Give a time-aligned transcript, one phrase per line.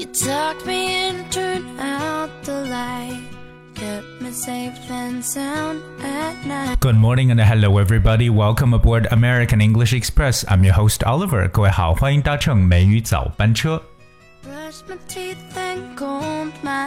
[0.00, 3.22] You tucked me in, turned out the light.
[3.74, 6.80] Kept me safe and sound at night.
[6.80, 8.30] Good morning and hello everybody.
[8.30, 10.44] Welcome aboard American English Express.
[10.48, 11.48] I'm your host Oliver.
[11.48, 13.82] 各位好，欢迎搭乘美语早班车。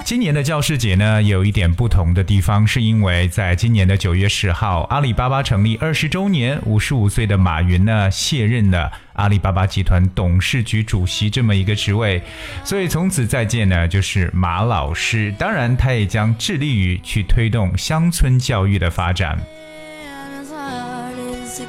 [0.04, 12.20] 今年的教师节呢，有一点不同的地方，是因为在今年的九月十号，阿里巴巴成立二十周年，五十五岁的马云呢卸任了阿里巴巴集团董事局主席这么一个职位，
[12.64, 15.32] 所以从此再见呢就是马老师。
[15.38, 19.38] 当然，他也将致力于去推动乡村教育的发展。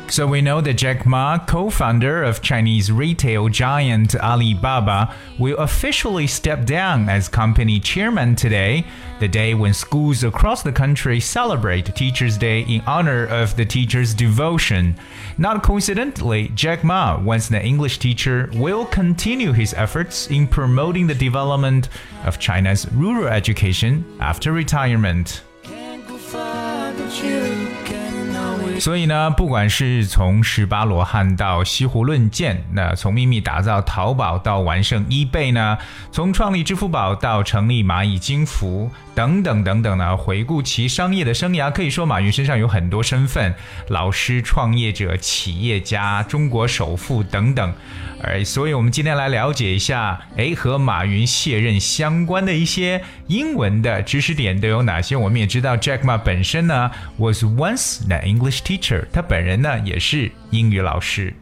[0.08, 6.66] So we know that Jack Ma, co-founder of Chinese retail giant Alibaba, will officially step
[6.66, 8.86] down as company chairman today,
[9.20, 14.14] the day when schools across the country celebrate Teachers' Day in honor of the teacher's
[14.14, 14.96] devotion.
[15.38, 21.16] Not coincidentally, Jack Ma, once an English teacher, will continue his efforts in promoting the
[21.16, 21.90] development
[22.26, 25.44] of China's rural education after retirement.
[28.80, 35.78] 所以呢，不管是从十八罗汉到西湖论剑，那从秘密打造淘宝到完胜 eBay 呢，
[36.12, 43.56] 从创立支付宝到成立蚂蚁金服等等等等呢，回顾其商业的生涯，可以说马云身上有很多身份：
[43.88, 47.74] 老师、创业者、企业家、中国首富等等。
[48.24, 55.16] 而所以，我们今天来了解一下，诶，和马云卸任相关的一些英文的知识点都有哪些？
[55.16, 61.34] 我们也知道，Jack Ma 本身呢 was once an English teacher，他本人呢也是英语老师。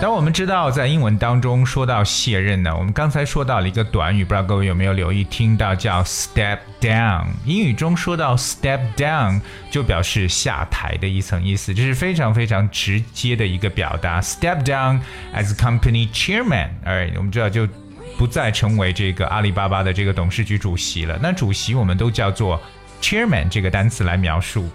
[0.00, 7.26] 当我们知道在英文当中说到卸任呢，我们刚才说到了一个短语，不知道各位有没有留意听到叫 step down。
[7.44, 9.38] 英语中说到 step down
[9.70, 14.22] 就表示下台的一层意思，这是非常非常直接的一个表达。
[14.22, 15.00] Step down
[15.34, 17.68] as company chairman，哎，我们知道就
[18.16, 21.18] 不再成为这个阿里巴巴的这个董事局主席了。
[21.20, 22.58] 那主席我们都叫做
[23.01, 24.69] chairman 这个单词来描述。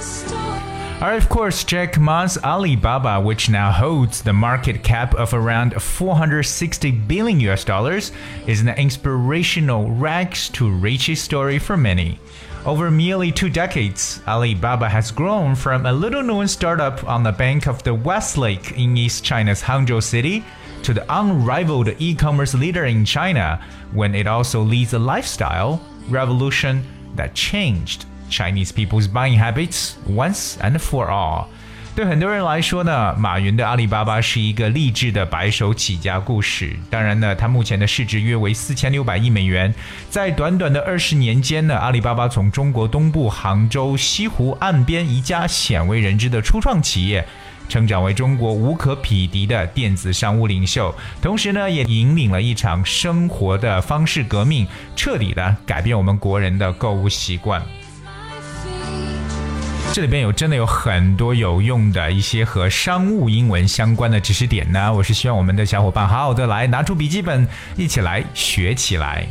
[0.00, 0.62] stop.
[1.00, 6.90] Alright, of course, Jack Ma's Alibaba, which now holds the market cap of around 460
[6.92, 8.12] billion US dollars,
[8.46, 12.18] is an inspirational rags to riches story for many.
[12.64, 17.66] Over nearly two decades, Alibaba has grown from a little known startup on the bank
[17.66, 20.44] of the West Lake in East China's Hangzhou city
[20.84, 23.60] to the unrivaled e commerce leader in China,
[23.92, 26.82] when it also leads a lifestyle revolution
[27.19, 31.47] that changed Chinese people's buying habits once and for all。
[31.95, 36.73] 对很多人来说呢，马云的阿里巴巴是一个励志的白手起家故事。
[36.89, 39.73] 当然呢，它目前的市值约为四千六百亿美元。
[40.09, 47.27] 在短短的二十年间呢，阿里巴巴从中国东部杭州西湖岸边一家鲜为人知的初创企业。
[47.69, 57.61] 成长为中国无可匹敌的电子商务领袖，同时呢，也引领了一场生活的方式革命，彻底的改变我们国人的购物习惯。
[59.91, 67.47] 这里边有真的有很多有用的一些和商务英文相关的知识点呢，我是希望我们的小伙伴好好的来拿出笔记本，
[67.77, 69.27] 一起来学起来。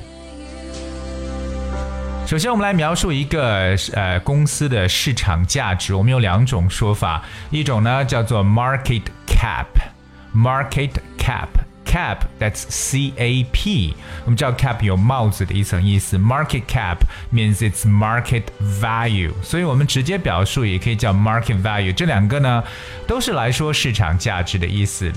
[2.28, 5.94] 首先，我们来描述一个呃公司的市场价值。
[5.94, 11.48] 我们有两种说法，一种呢叫做 market cap，market cap。
[11.86, 13.94] Cap that's C A P，
[14.26, 16.18] 我们知道 cap 有帽子的一层意思。
[16.18, 16.98] Market cap
[17.32, 18.42] means its market
[18.78, 21.94] value，所以我们直接表述也可以叫 market value。
[21.94, 22.62] 这两个呢
[23.06, 25.10] 都是来说市场价值的意思。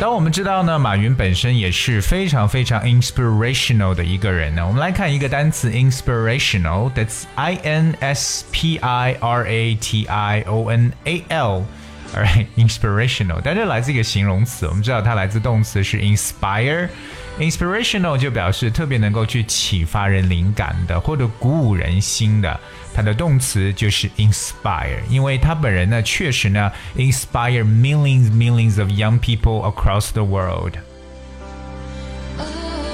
[0.00, 4.64] 当我们知道呢，马云本身也是非常非常 inspirational 的一个人呢。
[4.64, 11.64] 我们来看一个单词 inspirational，that's I N S P I R A T I O N A L。
[12.14, 16.88] Alright, inspirational，但这来自一个形容词，我们知道它来自动词是 inspire。
[17.38, 22.58] Inspirational 就表示特别能够去启发人灵感的，或者鼓舞人心的。
[22.94, 30.72] 它的动词就是 inspire，因为他本人呢，确实呢，inspire millions millions of young people across the world。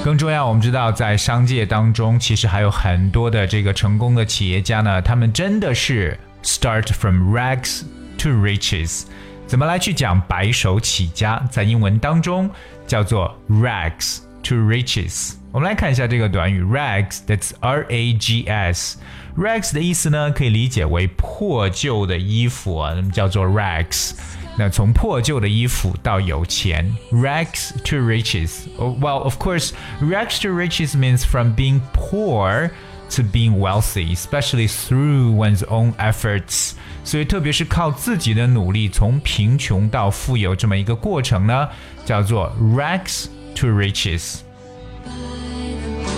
[0.03, 7.81] 更重要，我们知道在商界当中，其实还有很多的这个成功的企业家呢，他们真的是 start from rags
[8.19, 9.05] to riches。
[9.47, 11.43] 怎么来去讲白手起家？
[11.49, 12.47] 在英文当中
[12.85, 15.32] 叫做 rags to riches。
[15.52, 24.12] 我们来看一下这个短语 rags，that's R A G S。rags 的意思呢，可以理解为破旧的衣服啊，那么叫做 rags。
[24.56, 29.70] 那从破旧的衣服到有钱，rags to riches。Oh, well, of course,
[30.00, 32.70] rags to riches means from being poor
[33.10, 36.72] to being wealthy, especially through one's own efforts.
[37.04, 41.68] 所以，特别是靠自己的努力从贫穷到富有这么一个过程呢，
[42.04, 44.43] 叫做 rags to riches.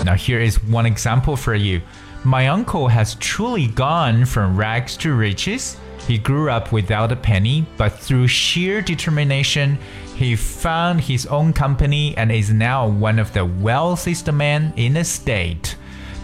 [0.04, 1.82] Now, here is one example for you.
[2.24, 5.76] My uncle has truly gone from rags to riches.
[6.06, 9.78] He grew up without a penny, but through sheer determination,
[10.16, 15.04] he found his own company and is now one of the wealthiest men in the
[15.04, 15.76] state.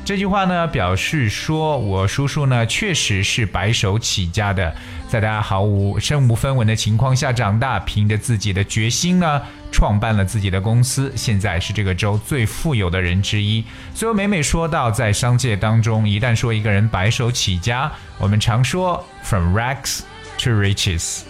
[0.04, 4.74] 这句话呢，表示说我叔叔呢确实是白手起家的，
[5.08, 9.40] 在他毫无身无分文的情况下长大，凭着自己的决心呢，
[9.72, 13.64] 创办了自己的公司，现在是这个州最富有的人之一。
[13.94, 20.00] 所以每每说到在商界当中，一旦说一个人白手起家，我们常说 from rags
[20.38, 21.22] to riches。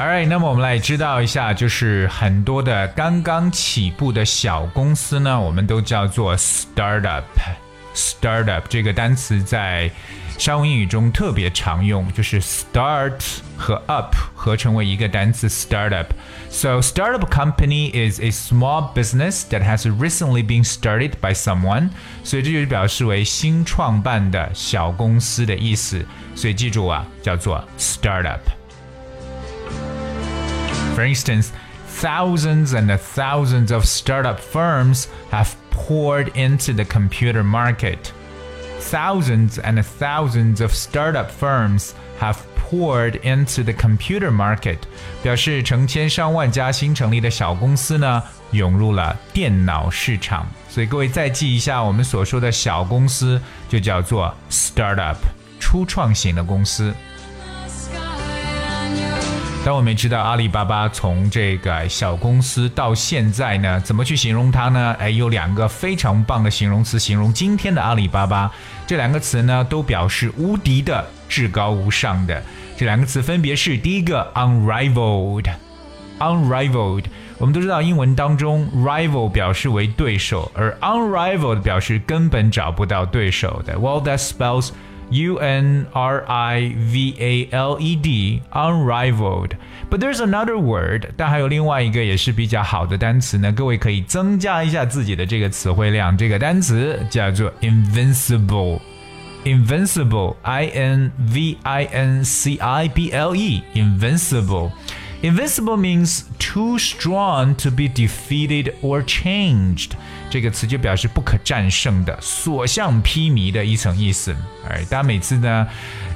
[0.00, 7.22] Alright，那么我们来知道一下，就是很多的刚刚起步的小公司呢，我们都叫做 startup。
[7.94, 9.90] startup 这个单词在
[10.38, 13.20] 商务英语中特别常用，就是 start
[13.58, 16.06] 和 up 合成为一个单词 startup。
[16.48, 21.90] So startup company is a small business that has recently been started by someone。
[22.24, 26.02] 所以这就表示为新创办的小公司的意思。
[26.34, 28.59] 所以记住啊，叫做 startup。
[30.99, 31.49] For instance,
[32.01, 38.11] thousands and thousands of startup firms have poured into the computer market.
[38.79, 44.77] Thousands and thousands of startup firms have poured into the computer market，
[45.21, 50.47] 表示成千上万家新成立的小公司呢涌入了电脑市场。
[50.69, 55.17] 所以各位再记一下，我们所说的小公司就叫做 startup，
[55.59, 56.93] 初创型的公司。
[59.62, 64.96] 但我们知道阿里巴巴从这个小公司到现在呢，怎么去形容它呢？
[64.98, 68.50] 哎，有两个非常棒的形容词形容今天的阿里巴巴。
[68.86, 72.42] 这两个词呢，都表示无敌的、至高无上的。
[72.74, 77.04] 这两个词分别是第一个 unrivaled，unrivaled。
[77.36, 83.78] 我们都知道英文当中 rival 表示为对手，而 unrivaled 表示根本找不到对手的。
[83.78, 84.70] Well, that spells
[85.11, 89.51] U N R I V A L E D, unrivaled.
[89.89, 93.51] But there's another word，但还有另外一个也是比较好的单词呢。
[93.51, 96.17] 各位可以增加一下自己的这个词汇量。
[96.17, 104.71] 这个单词叫做 invincible。Invincible, I N V I N C I B L E, invincible.
[105.22, 109.90] Invincible means too strong to be defeated or changed。
[110.30, 114.34] 这个词就表示不可战胜的、所向披靡的一层意思。
[114.66, 115.66] 哎，大家每次呢，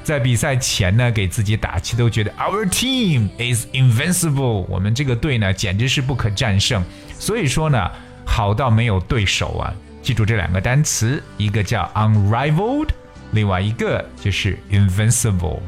[0.03, 4.65] 在比赛前呢，给自己打气，都觉得 Our team is invincible。
[4.67, 6.83] 我们这个队呢，简直是不可战胜。
[7.19, 7.91] 所以说呢，
[8.25, 9.71] 好到没有对手啊！
[10.01, 12.89] 记住这两个单词，一个叫 unrivaled，
[13.33, 15.59] 另外一个就是 invincible。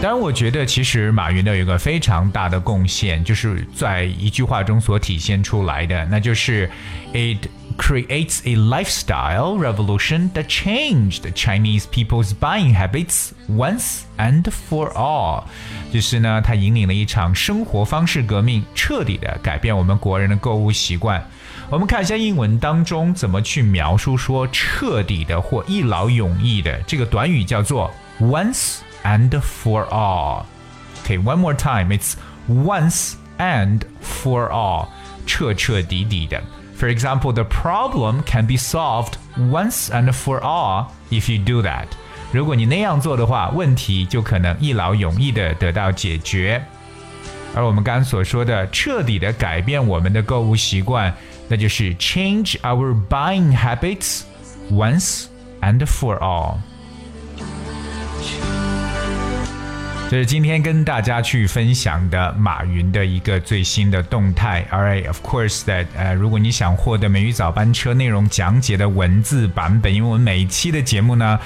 [0.00, 6.70] 当然，我觉得其实马云呢有一个非常大的贡献，就是在一句话中所体现出来的，那就是
[7.12, 15.42] it creates a lifestyle revolution that changed Chinese people's buying habits once and for all。
[15.92, 21.20] 就是呢，它引领了一场生活方式革命，彻底的改变我们国人的购物习惯。
[21.68, 28.76] 我们看一下英文当中怎么去描述说彻底的或一劳永逸的这个短语叫做 once。
[29.07, 30.45] and for all.
[31.03, 31.91] Okay, one more time.
[31.91, 32.15] It's
[32.47, 34.87] once and for all.
[35.25, 36.41] 彻彻底底的.
[36.77, 41.87] For example, the problem can be solved once and for all if you do that.
[42.31, 46.63] 如果你那样做的话，问题就可能一劳永逸的得到解决。
[47.55, 51.13] 而我们刚刚所说的彻底的改变我们的购物习惯，
[51.47, 54.23] 那就是 change our buying habits
[54.71, 55.25] once
[55.61, 56.57] and for all。
[60.10, 64.66] 这是今天跟大家去分享的马云的一个最新的动态。
[64.72, 71.38] Alright, of course that 呃，如果你想获得美语早班车内容讲解的文字版本，因为我们每一期的节目呢，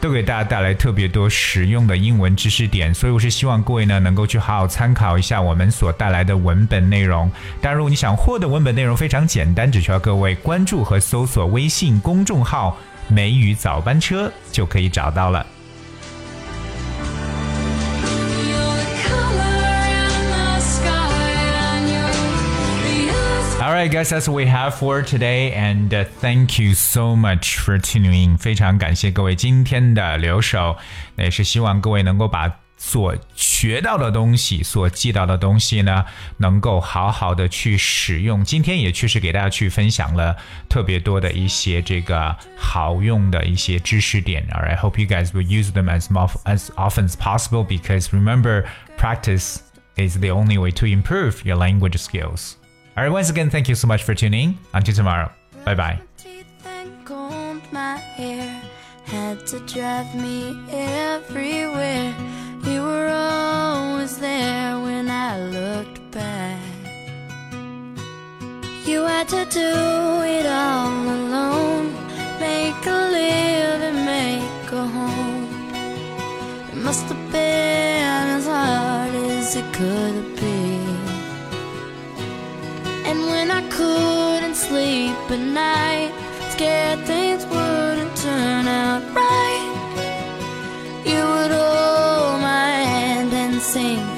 [0.00, 7.30] 都给大家带来特别多实用的英文知识点，所以我是希望各位呢能够去好好参考一下我们所带来的文本内容。
[7.62, 15.46] 当然，如果你想获得文本内容，非常简单，只需要各位关注和搜索微信公众号“美语早班车”就可以找到了。
[23.77, 28.13] Alright, guys, that's what we have for today, and uh, thank you so much for tuning
[28.13, 28.37] in.
[28.37, 30.75] 非常感谢各位今天的留守，
[31.15, 36.03] 那也是希望各位能够把 所学到的东西，所记到的东西呢，
[36.37, 38.43] 能够好好的去使用。
[38.43, 40.35] 今天也确实给大家去分享了
[40.67, 44.45] 特别多的一些这个好用的一些知识点。
[44.51, 46.07] Alright, I hope you guys will use them as
[46.43, 48.65] as often as possible because remember,
[48.97, 49.59] practice
[49.95, 52.55] is the only way to improve your language skills.
[52.98, 54.58] Alright, once again, thank you so much for tuning.
[54.74, 55.30] Until tomorrow.
[55.64, 56.00] Bye bye.
[59.04, 62.12] Had to drive me everywhere
[62.64, 66.60] you were always there when I looked back.
[68.84, 69.70] You had to do
[70.36, 71.92] it all alone,
[72.40, 75.46] make a living, make a home.
[76.72, 80.37] It must have been as hard as it could be.
[80.37, 80.37] And
[83.78, 86.12] couldn't sleep at night,
[86.52, 91.52] scared things wouldn't turn out right, you would
[93.60, 94.17] sing to me.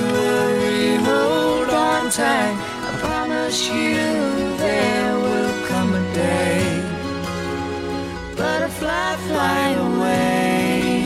[0.00, 2.56] Worry, hold on tight.
[2.88, 3.94] I promise you
[4.64, 6.90] there will come a day
[8.40, 11.04] butterfly fly away.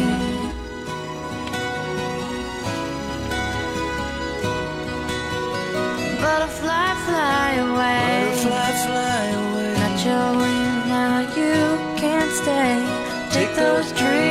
[6.20, 8.14] Butterfly fly away.
[8.30, 9.74] Butterfly fly away.
[9.80, 11.56] Got your wings now, you
[12.02, 12.74] can't stay.
[13.32, 14.23] Take those dreams.